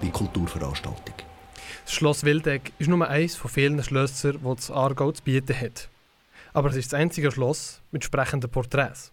wie 0.00 0.10
Kulturveranstaltung. 0.10 1.14
Das 1.84 1.94
Schloss 1.94 2.24
Wildeck 2.24 2.72
ist 2.78 2.88
nur 2.88 3.08
eines 3.08 3.36
von 3.36 3.50
vielen 3.50 3.82
Schlössern, 3.82 4.38
die 4.44 4.54
das 4.54 4.70
Aargau 4.70 5.12
zu 5.12 5.22
bieten 5.22 5.58
hat. 5.58 5.88
Aber 6.52 6.70
es 6.70 6.76
ist 6.76 6.92
das 6.92 7.00
einzige 7.00 7.30
Schloss 7.30 7.80
mit 7.90 8.02
entsprechenden 8.02 8.50
Porträts. 8.50 9.12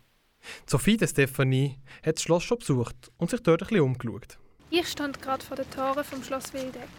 Sophie 0.65 0.97
de 0.97 1.07
Stefanie 1.07 1.77
hat 2.05 2.15
das 2.15 2.23
Schloss 2.23 2.43
schon 2.43 2.59
besucht 2.59 3.11
und 3.17 3.29
sich 3.29 3.41
dort 3.41 3.63
ein 3.63 3.67
bisschen 3.67 3.83
umgeschaut. 3.83 4.37
Ich 4.69 4.87
stand 4.87 5.21
gerade 5.21 5.43
vor 5.43 5.57
den 5.57 5.69
Toren 5.69 6.03
vom 6.03 6.23
Schloss 6.23 6.53
Wildeck. 6.53 6.89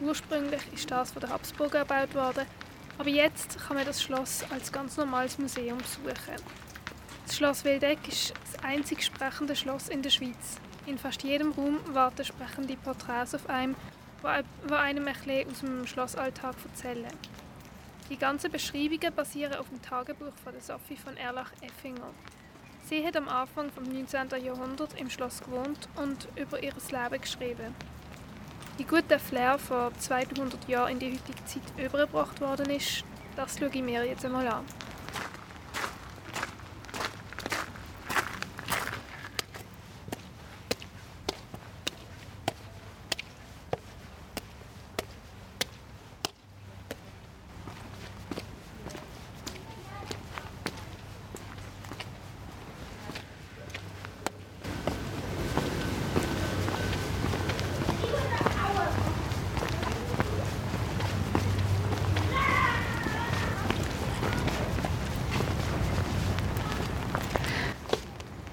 Ursprünglich 0.00 0.62
ist 0.74 0.90
das 0.90 1.12
von 1.12 1.20
den 1.20 1.30
Habsburger 1.30 1.78
erbaut 1.78 2.14
worden, 2.14 2.46
aber 2.98 3.10
jetzt 3.10 3.58
kann 3.58 3.76
man 3.76 3.86
das 3.86 4.02
Schloss 4.02 4.44
als 4.50 4.72
ganz 4.72 4.96
normales 4.96 5.38
Museum 5.38 5.78
besuchen. 5.78 6.36
Das 7.26 7.36
Schloss 7.36 7.64
Wildeck 7.64 7.98
ist 8.08 8.34
das 8.44 8.64
einzig 8.64 9.04
sprechende 9.04 9.54
Schloss 9.54 9.88
in 9.88 10.02
der 10.02 10.10
Schweiz. 10.10 10.58
In 10.86 10.98
fast 10.98 11.22
jedem 11.22 11.52
Raum 11.52 11.78
warten 11.92 12.24
sprechende 12.24 12.76
Porträts 12.76 13.34
auf 13.34 13.48
einem, 13.48 13.76
die 14.68 14.72
einem 14.72 15.06
ein 15.06 15.14
bisschen 15.14 15.50
aus 15.50 15.60
dem 15.60 15.86
Schlossalltag 15.86 16.54
erzählen. 16.64 17.12
Die 18.08 18.16
ganzen 18.16 18.50
Beschreibungen 18.50 19.14
basieren 19.14 19.54
auf 19.54 19.68
dem 19.68 19.80
Tagebuch 19.82 20.32
von 20.42 20.52
der 20.52 20.62
Sophie 20.62 20.96
von 20.96 21.16
Erlach-Effinger. 21.16 22.10
Sie 22.86 23.06
hat 23.06 23.16
am 23.16 23.28
Anfang 23.28 23.70
des 23.74 23.86
19. 23.86 24.44
Jahrhunderts 24.44 24.94
im 24.94 25.10
Schloss 25.10 25.40
gewohnt 25.40 25.88
und 25.96 26.26
über 26.34 26.60
ihr 26.62 26.72
Leben 26.72 27.20
geschrieben. 27.20 27.74
Wie 28.78 28.84
gut 28.84 29.04
der 29.10 29.20
Flair 29.20 29.58
vor 29.58 29.92
200 29.98 30.66
Jahren 30.66 30.92
in 30.92 30.98
die 30.98 31.12
heutige 31.12 31.44
Zeit 31.44 31.62
übergebracht 31.76 32.40
worden 32.40 32.70
ist, 32.70 33.04
das 33.36 33.58
schaue 33.58 33.70
ich 33.72 33.82
mir 33.82 34.04
jetzt 34.04 34.24
einmal 34.24 34.48
an. 34.48 34.64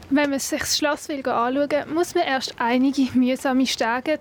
Wenn 0.09 0.30
man 0.30 0.39
sich 0.39 0.59
das 0.59 0.77
Schloss 0.77 1.09
will 1.09 1.27
anschauen 1.27 1.94
muss 1.94 2.16
man 2.16 2.23
erst 2.23 2.55
einige 2.59 3.09
mühsame 3.13 3.67
Stege 3.67 4.17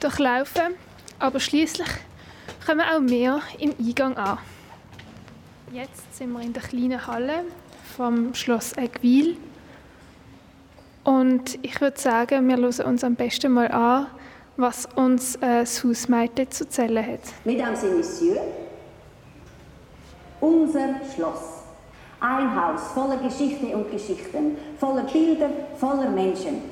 durchlaufen, 0.00 0.74
aber 1.18 1.40
schließlich 1.40 1.88
kommen 2.64 2.80
auch 2.80 3.00
wir 3.02 3.42
im 3.58 3.74
Eingang 3.78 4.16
an. 4.16 4.38
Jetzt 5.72 6.16
sind 6.16 6.32
wir 6.32 6.40
in 6.40 6.54
der 6.54 6.62
kleinen 6.62 7.06
Halle 7.06 7.44
vom 7.96 8.34
Schloss 8.34 8.72
Egwil 8.78 9.36
und 11.04 11.58
ich 11.62 11.80
würde 11.80 12.00
sagen, 12.00 12.48
wir 12.48 12.56
hören 12.56 12.86
uns 12.86 13.04
am 13.04 13.14
besten 13.14 13.52
mal 13.52 13.70
an, 13.70 14.06
was 14.56 14.86
uns 14.94 15.36
äh, 15.36 15.60
das 15.60 15.84
Hausmädchen 15.84 16.50
zu 16.50 16.64
erzählen 16.64 17.06
hat. 17.06 17.20
Mesdames 17.44 17.82
et 17.82 17.94
Messieurs, 17.94 18.40
unser 20.40 20.94
Schloss. 21.14 21.57
Ein 22.20 22.60
Haus 22.60 22.82
voller 22.94 23.18
Geschichte 23.18 23.66
und 23.76 23.92
Geschichten, 23.92 24.56
voller 24.80 25.04
Bilder, 25.04 25.50
voller 25.76 26.10
Menschen. 26.10 26.62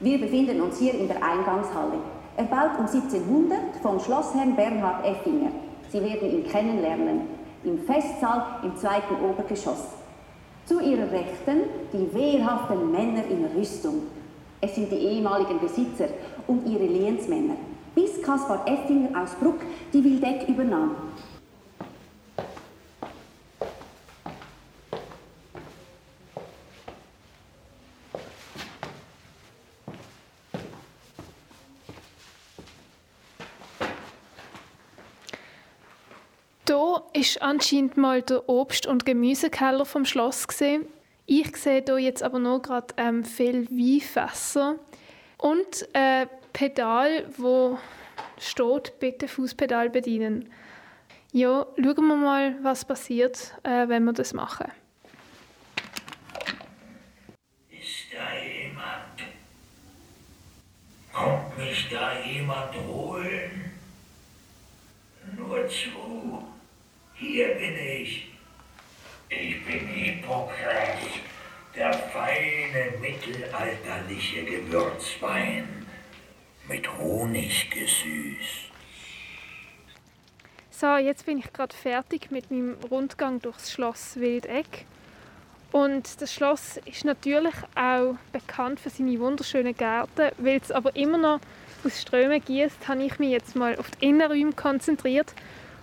Wir 0.00 0.20
befinden 0.20 0.60
uns 0.60 0.78
hier 0.78 0.92
in 0.92 1.08
der 1.08 1.16
Eingangshalle. 1.16 1.94
Erbaut 2.36 2.78
um 2.78 2.84
1700 2.84 3.58
vom 3.80 3.98
Schlossherrn 3.98 4.54
Bernhard 4.54 5.06
Effinger. 5.06 5.50
Sie 5.88 6.02
werden 6.02 6.30
ihn 6.30 6.46
kennenlernen. 6.46 7.22
Im 7.64 7.78
Festsaal 7.78 8.60
im 8.64 8.76
zweiten 8.76 9.14
Obergeschoss. 9.24 9.92
Zu 10.66 10.80
ihrer 10.80 11.10
Rechten 11.10 11.62
die 11.92 12.12
wehrhaften 12.12 12.90
Männer 12.90 13.24
in 13.30 13.46
Rüstung. 13.56 14.02
Es 14.60 14.74
sind 14.74 14.92
die 14.92 14.96
ehemaligen 14.96 15.58
Besitzer 15.58 16.08
und 16.46 16.66
ihre 16.66 16.84
Lehensmänner, 16.84 17.56
bis 17.94 18.20
Kaspar 18.20 18.66
Effinger 18.66 19.22
aus 19.22 19.34
Bruck 19.36 19.60
die 19.92 20.04
Wildeck 20.04 20.48
übernahm. 20.48 20.96
Hier 36.82 37.02
ist 37.12 37.40
anscheinend 37.42 37.96
mal 37.96 38.22
der 38.22 38.48
Obst- 38.48 38.88
und 38.88 39.06
Gemüsekeller 39.06 39.84
vom 39.84 40.04
Schloss 40.04 40.48
gesehen. 40.48 40.84
Ich 41.26 41.54
sehe 41.56 41.84
hier 41.86 41.98
jetzt 41.98 42.24
aber 42.24 42.40
noch 42.40 42.60
gerade 42.60 42.92
ähm, 42.96 43.24
viel 43.24 43.68
Weinfässer 43.70 44.80
und 45.38 45.88
ein 45.92 46.28
Pedal, 46.52 47.28
wo 47.36 47.78
steht, 48.40 48.98
bitte 48.98 49.28
Fußpedal 49.28 49.90
bedienen. 49.90 50.50
Ja, 51.32 51.66
schauen 51.76 52.08
wir 52.08 52.16
mal, 52.16 52.56
was 52.64 52.84
passiert, 52.84 53.54
äh, 53.62 53.86
wenn 53.86 54.02
wir 54.02 54.12
das 54.12 54.34
machen. 54.34 54.66
Ist 57.70 58.06
da 58.12 58.34
jemand? 58.42 59.22
Kommt 61.12 61.58
mich 61.58 61.88
da 61.90 62.18
jemand 62.24 62.74
holen? 62.74 63.70
Nur 65.36 65.68
zu. 65.68 66.42
Hier 67.22 67.54
bin 67.54 67.76
ich. 67.76 68.26
Ich 69.28 69.64
bin 69.64 69.86
Hippokras, 69.86 70.98
der 71.72 71.92
feine 71.92 72.98
mittelalterliche 73.00 74.42
Gewürzwein 74.42 75.86
mit 76.66 76.98
Honig 76.98 77.70
gesüßt. 77.70 78.72
So, 80.72 80.96
jetzt 80.96 81.24
bin 81.24 81.38
ich 81.38 81.52
gerade 81.52 81.76
fertig 81.76 82.32
mit 82.32 82.50
meinem 82.50 82.76
Rundgang 82.90 83.40
durchs 83.40 83.70
Schloss 83.70 84.16
Wildeck. 84.16 84.84
Und 85.70 86.20
das 86.20 86.34
Schloss 86.34 86.80
ist 86.86 87.04
natürlich 87.04 87.54
auch 87.76 88.16
bekannt 88.32 88.80
für 88.80 88.90
seine 88.90 89.20
wunderschönen 89.20 89.76
Gärten. 89.76 90.32
Weil 90.38 90.60
es 90.60 90.72
aber 90.72 90.96
immer 90.96 91.18
noch 91.18 91.40
aus 91.84 92.02
Strömen 92.02 92.44
gießt, 92.44 92.88
habe 92.88 93.04
ich 93.04 93.20
mich 93.20 93.30
jetzt 93.30 93.54
mal 93.54 93.78
auf 93.78 93.92
die 93.92 94.08
Innenräume 94.08 94.54
konzentriert. 94.54 95.32